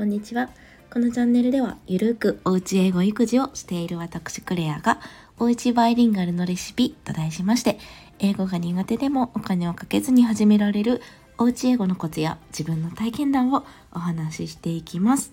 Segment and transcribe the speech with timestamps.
[0.00, 0.48] こんにちは。
[0.90, 4.98] このチャンネルではゆるくおうち英語育児をしている私クレアが
[5.38, 7.78] おうちバイリンガルのレシピと題しまして
[8.18, 11.02] 英語が苦手でもお金をかけずに始められる
[11.36, 15.32] おうち英語のコツや自分の体験談をお話ししていきます。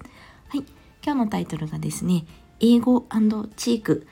[0.49, 0.65] はい。
[1.01, 2.25] 今日のタイトルがですね
[2.59, 3.05] 英語
[3.55, 4.05] チーク。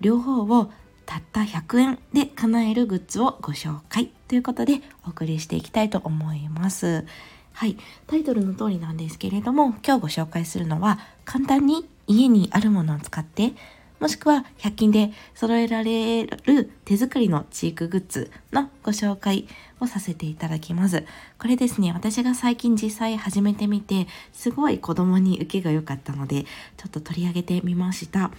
[0.00, 0.72] 両方を
[1.06, 7.04] たった100円で叶えるグッズをご紹介ということでお送りしていきたいと思います。
[7.60, 13.52] はい、タイトルの通りなんですけれども今日ご紹介するのは簡単に家にあるものを使って
[13.98, 19.46] もしくは100均で揃えられる手作りのチークグッズのご紹介
[19.78, 21.04] をさせていただきます。
[21.38, 26.44] これですね、私が最近実際始めてみて、すごい子供に受けが良かったので、
[26.78, 28.30] ちょっと取り上げてみました。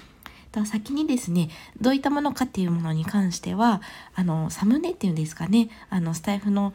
[0.52, 3.82] と先にですねどういったものかっていうものに関しては
[4.14, 6.74] あのサムネっていうんですかねあのスタイフの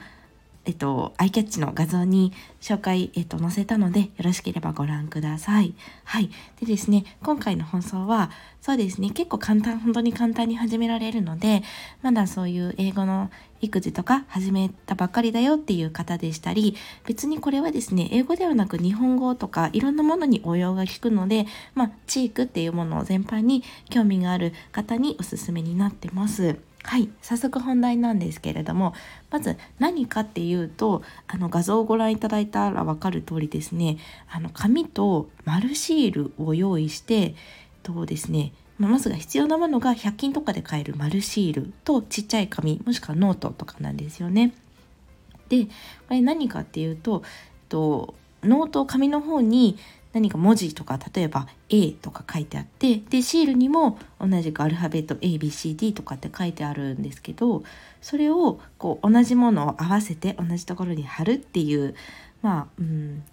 [0.67, 5.75] えっと、アイキャッチの画像に紹介、えっと、載せたので、よろしければご覧ください。
[6.03, 6.29] はい。
[6.61, 11.63] でですね、今回の放送は、そうですね、結構簡単、本当に簡単に始められるので、
[12.03, 16.75] まだそういう英語の育児とか始めたばっかりだよっていう方でしたり、
[17.07, 26.59] 別にこれはですね、英語ではなく日本語とかいろんなものに応用が効くので、まあ、チークっていうものを全般に興味がある方におすすめになってます。
[26.87, 28.95] はい、早速本題なんですけれども
[29.31, 33.99] まず何かっていうとあの画像をご覧いただいたら分かる通りですね
[34.31, 37.35] あの紙と丸シールを用意して
[37.83, 44.55] とですねまずが必要なものが100均とかで買える丸シールとちっちゃい紙もしくはノートとかなんですよね。
[45.49, 45.71] でこ
[46.11, 47.23] れ何かっていうと
[47.69, 49.77] とノート紙の方に
[50.17, 57.65] 何か文字とか例えば A とか書いてあってでシールにも同じくアルファベット ABCD とかって書いてあるんですけど
[58.01, 61.95] それをこう同じものを合わせて同じところに貼るっていう
[62.41, 63.25] まあ、うん、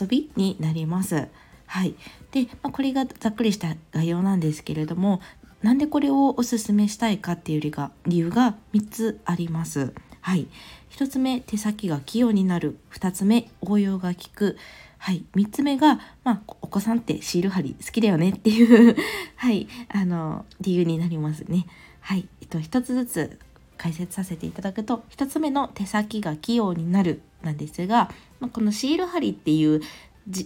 [0.00, 1.28] 遊びになります。
[1.66, 1.94] はい、
[2.32, 5.20] で、まあ、これがざっくりした概要なんですけれども
[5.62, 9.92] なんでこれをおすすめしたいかっていう理由が3つあります。
[10.20, 10.48] はい、
[10.90, 12.78] 1つ目手先が器用になる。
[12.92, 14.56] 2つ目応用が効く。
[14.98, 18.30] はい、3つ目が、まあ、お子さんってシール貼り好きだよね。
[18.30, 18.96] っていう。
[19.36, 21.66] はい、あの理由になりますね。
[22.00, 23.38] はい、えっと、1つずつ
[23.78, 29.80] 解説させていただくと1つ目の手先が器用になるなんですが、まあ、このシール貼りっていう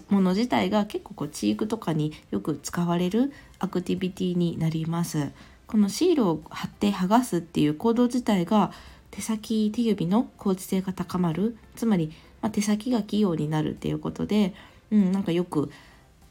[0.09, 5.33] もの自体が結構こうチークとかによく使われるアクティビティになります。
[5.67, 8.71] このシールを貼って剥がすっていう行動自体が
[9.15, 12.13] 手先手指の効率性が高まるつまり
[12.45, 14.53] まあ、手先が器用になるっていうことで、
[14.93, 15.71] うん、なんかよく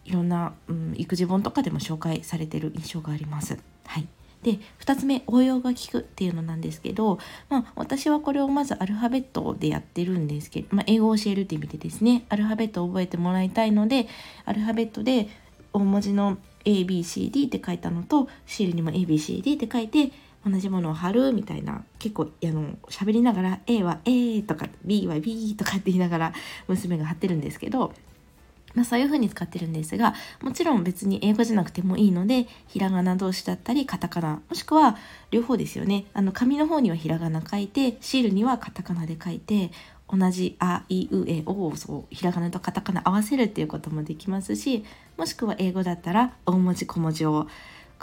[0.06, 3.58] いろんな、うん、育児本とかでも紹介されてる印象があります。
[3.86, 4.08] はい
[4.44, 7.18] で2つ目応用が効くっていうのなんですけど、
[7.48, 14.06] まあ、私はこれをまずアルファベットでやってるんですけど、まあ、英語を教えるって意味でですねアルファベットを覚えてもらいたいので
[14.44, 15.30] アルファベットで
[15.72, 20.12] 大文字の ABCD って書いたのとシールにも ABCD って書いて
[20.46, 26.34] 同じものを貼るみたいな結構あの喋りながら A は A とか B は B とかって言いながら
[26.68, 27.94] 娘が貼ってるんですけど
[28.74, 34.98] まあ、そういう風に使ってるんですがもちろん別に英語じゃなくてもいいのでひらがな同士だったりカタカナもしくは
[35.32, 36.06] 両方ですよね。
[36.14, 39.72] あの紙の方にはひらがな書いてシールにはカタカナで書いて
[40.10, 44.84] 同じ「あいうえお」をそうひらがなとカタカナ合わせるっていうこともできますし
[45.18, 47.48] もしくは英語だったら大文字小文字を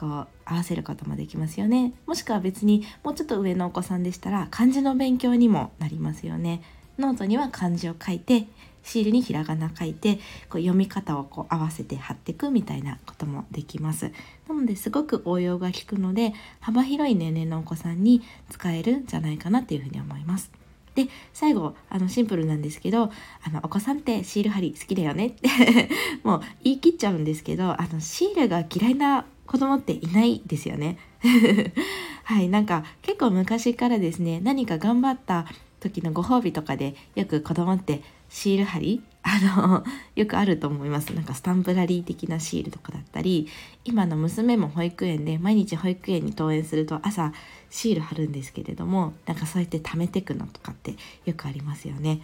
[0.01, 1.93] こう合わせることもできますよね。
[2.07, 6.63] もしくは別にもうちょっと上のお子さんでしたら漢字の勉強にもなりますよね。
[6.99, 8.47] ノートには漢字を書いて
[8.83, 10.17] シールにひらがな書いて
[10.49, 14.11] こう読み方をこう合わせて貼っていくみたいなこともできます。
[14.49, 20.51] なのですごく応用が効くので幅広い年齢のお子さんに使えるんじゃないかなっていうふうに思います。
[20.95, 25.49] で最後あのシンプルなんですけどあのお子さんってシール貼り好きだよねって
[26.25, 30.97] もう言い切っちゃうんですけどあのシールが嫌いな子供っていないですよね。
[32.23, 35.45] はい、なんか結構昔からですね、何か頑張った
[35.81, 43.49] 時のご褒美とかでよく子供ってシール貼り あのよくあると思いますなんかスタンプラリー的なシールとかだったり
[43.85, 47.33] 今の娘も保育園で毎日保育園に登園すると朝
[47.71, 50.95] シール貼るんですけれどもなんかそうやって貯めてくのとかって
[51.27, 52.23] よくありますよね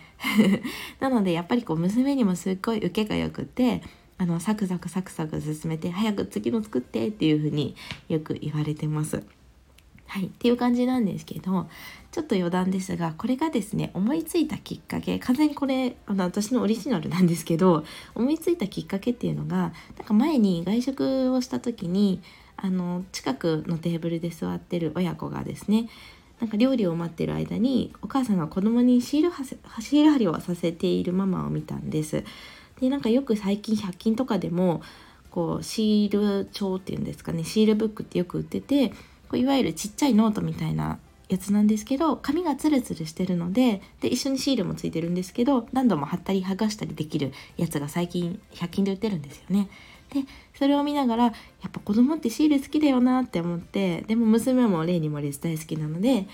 [1.00, 3.82] なのでやっぱりこう娘にもすっごい受けがよくて
[4.18, 7.76] あのサクサクサクサク進めて早く次の作ってっていう風に
[8.08, 9.22] よく言われてます。
[10.08, 11.68] はい、っていう感じなんですけど
[12.12, 17.84] ちょっと余談ですがこれがですね思いついたきっかけ完全にこれあの私のオリジナルなんですけど
[18.14, 19.72] 思いついたきっかけっていうのがなん
[20.06, 22.22] か前に外食をした時に
[22.56, 25.88] あの近くのテーブルで座ってる親子がですね
[26.40, 29.32] なんか料理を待ってる間にお母さんが子供にシール
[29.80, 32.24] シール貼りをさせているママを見たんです。
[32.80, 34.82] でなんかよく最近100均とかでも
[35.30, 38.94] こうシール帳っていうんですかねシールブックってよく売っててこ
[39.32, 49.68] ういわゆるちっちゃいノートみたいなやつなんですけど紙がツルツルしてるのでで一緒にシールもついてるんですけど何度も貼ったり剥がしたりできるやつが最近100均で売ってるんですよね。
[50.14, 50.20] で
[50.56, 51.32] それを見ながらや
[51.66, 56.28] っぱ子供ってシール好きだよなって思ってでも娘も例にもれず大好きなので、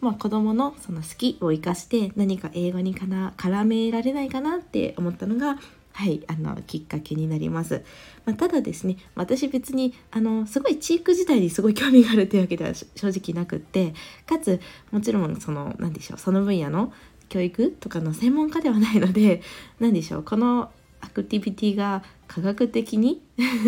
[0.00, 5.58] まあ、子供のその好きを生かして何か英語にかな絡められないかなって思ったのが
[5.96, 7.82] はい、あのきっかけになります。
[8.26, 13.94] まあ、ただですね、私別にあのすごいチーク自体にすごい興味があるというわけでは正直なくって、
[14.26, 14.60] かつ
[14.90, 16.92] もちろんその何でしょう、その分野の
[17.30, 19.40] 教育とかの専門家ではないので、
[19.80, 20.70] 何でしょう、この
[21.00, 23.22] アクティビティが科学的に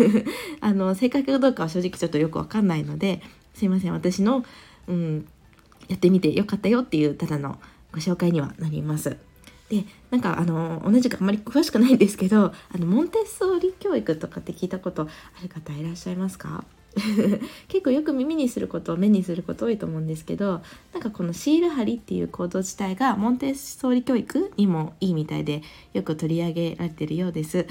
[0.61, 3.23] あの正確かどうかは正直ちょっとよくわかんないので
[3.55, 4.45] すいません私の、
[4.87, 5.27] うん、
[5.87, 7.59] やってみてよかったよっていうただの
[7.91, 9.17] ご紹介にはなります。
[9.69, 15.07] でなんかあの同じくあんまり詳しくないんですけどあのモンテッソーリ教育とかって聞いたことあ
[15.43, 16.63] る方いらっしゃいますか？
[17.67, 20.61] 結構よく耳にすること目にすること多いと思うんですけど
[20.91, 25.61] なんかこのシール貼りっていう行動自体がモンテッソーリ教育にもいいみたいで
[25.93, 27.67] よく取り上げられてるようです。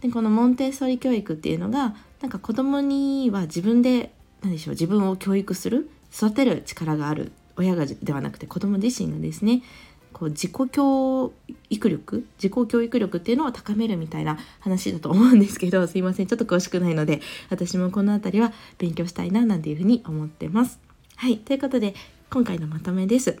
[0.00, 4.12] でこのモンテッソーリ教育っていうのがなんか子供には自分で
[4.42, 9.62] 何でしょう自分を教育する育てる力がある親がではなくて子供自身がですね
[10.20, 11.32] こう自己教
[11.70, 20.78] 育力自己教育力っていうのを高めるみたいな話だと思うんですけど すいませんちょっと詳しくないので私もこの辺りは勉強したいななんていうふうに思ってます。
[21.16, 21.94] はいということで
[22.28, 23.38] 今回のまとめです。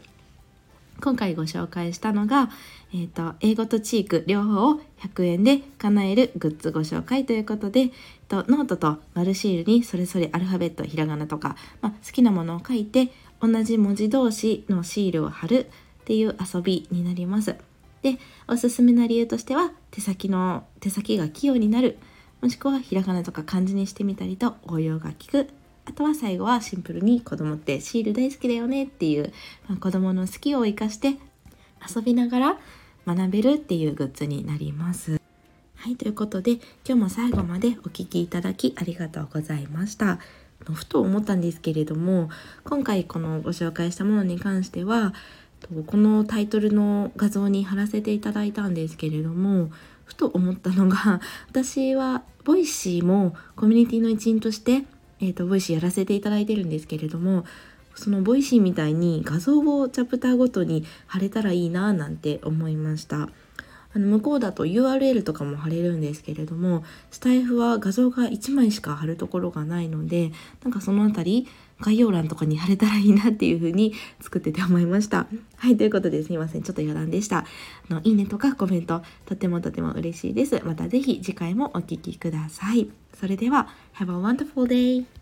[1.02, 2.50] 今回ご紹介したのが、
[2.92, 7.90] えーと、英語と知育両方を100円で叶えるグッズご紹介ということで、
[8.28, 13.08] とノートと丸シールにそれぞれアルファベットひらがなとか、まあ、好きなものを書いて
[13.40, 15.70] 同じ文字同士のシールを貼る
[16.10, 17.54] っていう遊びになります。
[18.02, 18.18] で、
[18.48, 21.98] おすすめな理由としては、手先の、手先が器用になる、
[22.40, 25.46] もしくはひらがなとか漢字にしてみたりと応用が利く。
[25.84, 29.32] あとは最後はシンプルに子供ってシール大好きだよねっていう、
[29.68, 31.16] まあ、子供の好きを生かして
[31.94, 32.58] 遊びながら
[33.06, 35.20] 学べるっていうグッズになります。
[35.76, 40.18] はい、ということで今日も最後までお聴きいただきありがとうございました。
[40.64, 42.28] ふと思ったんですけれども
[42.64, 45.14] 今回このご紹介したものに関しては
[45.86, 49.70] このタイトルの画像に貼らせていただいたんですけれども
[50.04, 54.84] ふと思ったのが 私は Voicy もコミュニティの一員として、
[55.20, 57.44] えーと、 Voicy やらせていただいてるんですけれども
[57.94, 63.28] その Voicy みたいに画像をチャプターごとに貼れたらいいななんて思いました。
[63.92, 70.30] あの向こうだと URL とかも貼れるんですけれどもスタイフは画像が1枚しか貼るところがないので
[70.62, 71.48] なんかその辺り
[71.80, 75.26] 概要欄とかに貼れたらいいなっていう風に作ってて思いました。
[75.60, 76.62] はい、ということですいません。
[76.62, 77.40] ちょっと余談でした。
[77.40, 77.44] あ
[77.90, 80.58] の、いいねとかコメント、とてもとても嬉しいです。
[80.64, 82.88] また是非次回もお聴きください。
[83.12, 85.19] それでは、Have a wonderful day!